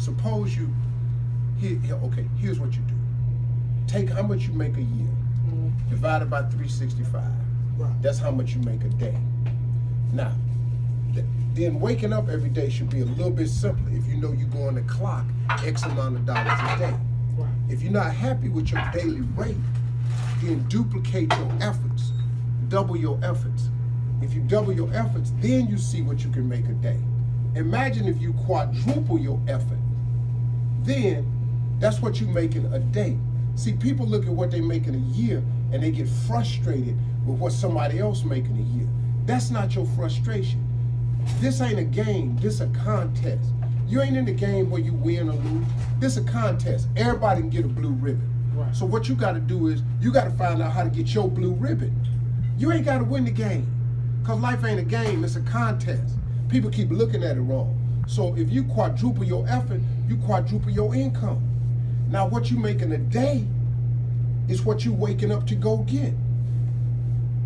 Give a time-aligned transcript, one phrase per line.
[0.00, 0.68] suppose you,
[1.58, 2.94] here, here, okay, here's what you do.
[3.86, 5.08] Take how much you make a year,
[5.48, 5.72] Mhm.
[5.90, 7.22] divided by 365.
[7.76, 8.02] Right.
[8.02, 9.16] That's how much you make a day.
[10.12, 10.32] Now,
[11.12, 14.32] th- then waking up every day should be a little bit simpler if you know
[14.32, 15.24] you're going to clock
[15.64, 16.94] X amount of dollars a day.
[17.36, 17.48] Right.
[17.68, 19.56] If you're not happy with your daily rate,
[20.42, 22.12] then duplicate your efforts,
[22.68, 23.68] double your efforts.
[24.22, 26.98] If you double your efforts, then you see what you can make a day.
[27.54, 29.78] Imagine if you quadruple your effort,
[30.90, 31.24] then
[31.78, 33.16] that's what you make in a day.
[33.54, 37.38] See, people look at what they make in a year and they get frustrated with
[37.38, 38.88] what somebody else make in a year.
[39.24, 40.66] That's not your frustration.
[41.38, 43.50] This ain't a game, this a contest.
[43.86, 45.66] You ain't in the game where you win or lose.
[45.98, 46.88] This a contest.
[46.96, 48.28] Everybody can get a blue ribbon.
[48.54, 48.74] Right.
[48.74, 51.52] So what you gotta do is you gotta find out how to get your blue
[51.52, 51.94] ribbon.
[52.58, 53.66] You ain't gotta win the game.
[54.24, 56.16] Cause life ain't a game, it's a contest.
[56.48, 57.76] People keep looking at it wrong.
[58.10, 61.40] So if you quadruple your effort, you quadruple your income.
[62.10, 63.46] Now what you make in a day
[64.48, 66.12] is what you waking up to go get.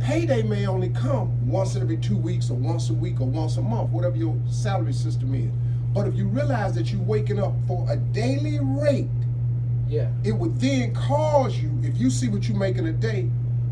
[0.00, 3.60] Payday may only come once every two weeks or once a week or once a
[3.60, 5.50] month, whatever your salary system is.
[5.92, 9.10] But if you realize that you're waking up for a daily rate,
[9.86, 10.08] Yeah.
[10.24, 13.28] it would then cause you, if you see what you make in a day,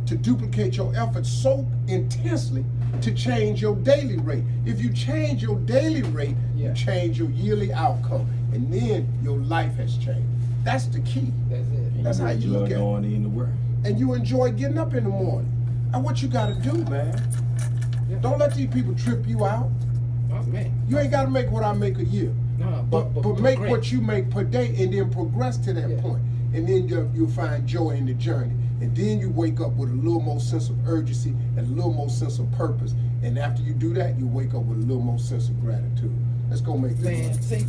[0.06, 2.64] to duplicate your efforts so intensely
[3.00, 4.44] to change your daily rate.
[4.66, 6.68] If you change your daily rate, Yeah.
[6.68, 10.26] you change your yearly outcome, and then your life has changed.
[10.64, 11.32] That's the key.
[11.48, 12.02] That's it.
[12.04, 12.74] That's how you look at it.
[12.78, 13.48] going in the work.
[13.84, 15.50] And you enjoy getting up in the morning.
[15.92, 17.20] And what you gotta do, man.
[18.08, 18.18] Yeah.
[18.20, 19.70] Don't let these people trip you out.
[20.32, 20.72] Oh man.
[20.88, 22.32] You ain't gotta make what I make a year.
[22.58, 26.00] No, But, but, make what you make per day and then progress to that Yeah.
[26.00, 26.22] point.
[26.54, 28.52] And then you'll, you'll find joy in the journey.
[28.82, 31.92] And then you wake up with a little more sense of urgency and a little
[31.92, 32.94] more sense of purpose.
[33.22, 36.12] And after you do that, you wake up with a little more sense of gratitude.
[36.48, 37.04] Let's go make this.
[37.04, 37.42] Man, money.
[37.42, 37.64] see,